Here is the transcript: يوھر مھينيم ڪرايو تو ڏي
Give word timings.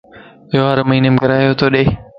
يوھر 0.55 0.77
مھينيم 0.89 1.15
ڪرايو 1.21 1.51
تو 1.59 1.65
ڏي 1.73 1.83